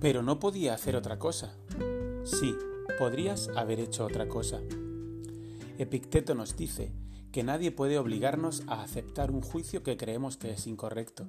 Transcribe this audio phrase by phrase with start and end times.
[0.00, 1.54] Pero no podía hacer otra cosa.
[2.24, 2.54] Sí,
[2.98, 4.60] podrías haber hecho otra cosa.
[5.78, 6.92] Epicteto nos dice
[7.32, 11.26] que nadie puede obligarnos a aceptar un juicio que creemos que es incorrecto.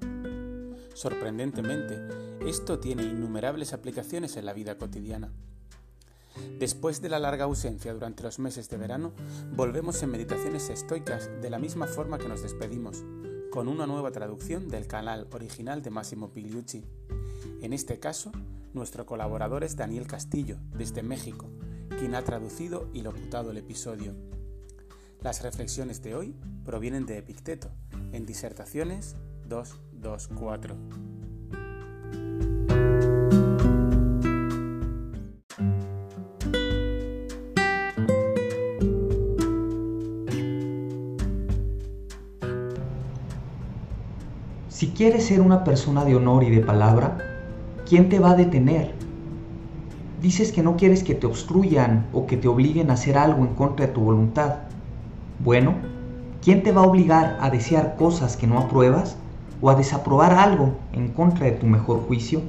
[0.93, 1.99] Sorprendentemente,
[2.47, 5.31] esto tiene innumerables aplicaciones en la vida cotidiana.
[6.59, 9.11] Después de la larga ausencia durante los meses de verano,
[9.55, 13.03] volvemos en meditaciones estoicas de la misma forma que nos despedimos,
[13.51, 16.85] con una nueva traducción del canal original de Massimo Pigliucci.
[17.61, 18.31] En este caso,
[18.77, 21.49] nuestro colaborador es Daniel Castillo, desde México,
[21.99, 24.15] quien ha traducido y locutado el episodio.
[25.21, 27.71] Las reflexiones de hoy provienen de Epicteto,
[28.13, 30.77] en Disertaciones 224.
[44.69, 47.17] Si quieres ser una persona de honor y de palabra,
[47.87, 48.93] ¿quién te va a detener?
[50.21, 53.53] Dices que no quieres que te obstruyan o que te obliguen a hacer algo en
[53.53, 54.55] contra de tu voluntad.
[55.39, 55.75] Bueno,
[56.43, 59.15] ¿quién te va a obligar a desear cosas que no apruebas
[59.61, 62.41] o a desaprobar algo en contra de tu mejor juicio?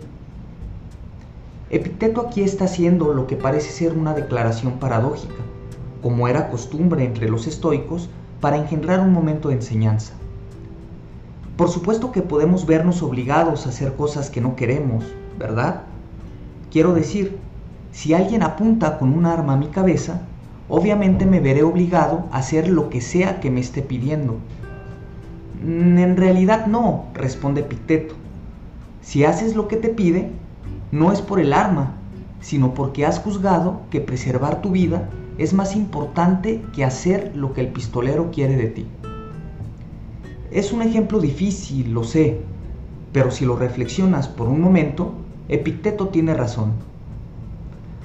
[1.71, 5.43] Epicteto aquí está haciendo lo que parece ser una declaración paradójica,
[6.03, 8.09] como era costumbre entre los estoicos
[8.41, 10.15] para engendrar un momento de enseñanza.
[11.59, 15.05] Por supuesto que podemos vernos obligados a hacer cosas que no queremos,
[15.41, 15.83] ¿verdad?
[16.71, 17.37] Quiero decir,
[17.91, 20.23] si alguien apunta con un arma a mi cabeza,
[20.69, 24.37] obviamente me veré obligado a hacer lo que sea que me esté pidiendo.
[25.61, 28.15] Mm, en realidad no, responde Picteto.
[29.03, 30.31] Si haces lo que te pide,
[30.93, 31.95] no es por el arma,
[32.41, 37.63] sino porque has juzgado que preservar tu vida es más importante que hacer lo que
[37.63, 38.87] el pistolero quiere de ti.
[40.51, 42.41] Es un ejemplo difícil, lo sé,
[43.13, 45.13] pero si lo reflexionas por un momento,
[45.49, 46.73] Epicteto tiene razón.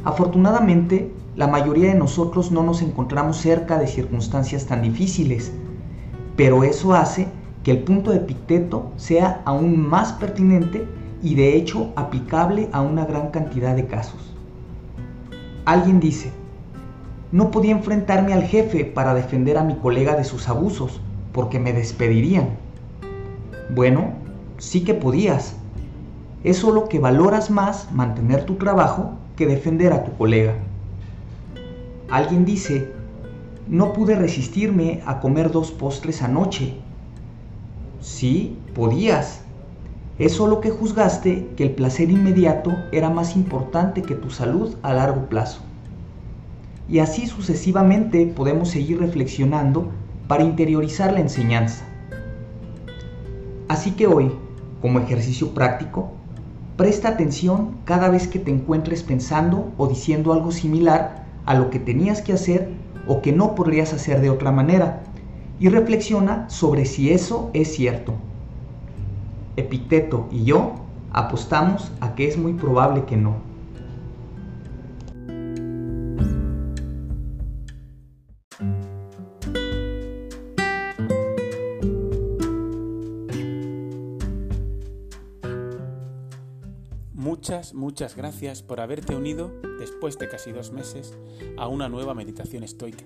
[0.04, 5.54] Afortunadamente, la mayoría de nosotros no nos encontramos cerca de circunstancias tan difíciles,
[6.36, 7.28] pero eso hace
[7.64, 10.86] que el punto de Epicteto sea aún más pertinente
[11.22, 14.36] y de hecho aplicable a una gran cantidad de casos.
[15.64, 16.32] Alguien dice,
[17.32, 21.00] no podía enfrentarme al jefe para defender a mi colega de sus abusos,
[21.34, 22.50] porque me despedirían.
[23.74, 24.14] Bueno,
[24.58, 25.56] sí que podías.
[26.44, 30.56] Es solo que valoras más mantener tu trabajo que defender a tu colega.
[32.10, 32.92] Alguien dice,
[33.68, 36.76] no pude resistirme a comer dos postres anoche.
[38.02, 39.42] Sí, podías.
[40.20, 44.94] Es solo que juzgaste que el placer inmediato era más importante que tu salud a
[44.94, 45.62] largo plazo.
[46.88, 49.90] Y así sucesivamente podemos seguir reflexionando
[50.28, 51.84] para interiorizar la enseñanza.
[53.68, 54.32] Así que hoy,
[54.82, 56.12] como ejercicio práctico,
[56.78, 61.80] presta atención cada vez que te encuentres pensando o diciendo algo similar a lo que
[61.80, 62.70] tenías que hacer
[63.08, 65.04] o que no podrías hacer de otra manera
[65.60, 68.14] y reflexiona sobre si eso es cierto.
[69.56, 70.74] Epicteto y yo
[71.12, 73.53] apostamos a que es muy probable que no.
[87.44, 91.14] Muchas, muchas gracias por haberte unido, después de casi dos meses,
[91.58, 93.04] a una nueva meditación estoica.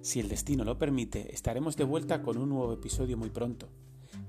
[0.00, 3.68] Si el destino lo permite, estaremos de vuelta con un nuevo episodio muy pronto.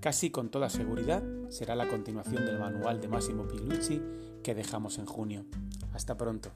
[0.02, 4.02] Casi con toda seguridad será la continuación del manual de Massimo Pilucci
[4.44, 5.46] que dejamos en junio.
[5.94, 6.52] Hasta pronto.